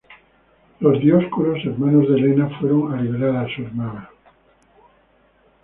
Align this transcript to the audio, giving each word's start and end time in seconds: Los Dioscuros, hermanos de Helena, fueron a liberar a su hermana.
Los 0.79 0.99
Dioscuros, 0.99 1.63
hermanos 1.63 2.09
de 2.09 2.15
Helena, 2.15 2.49
fueron 2.59 2.91
a 2.91 2.99
liberar 3.03 3.35
a 3.45 3.55
su 3.55 3.61
hermana. 3.61 4.09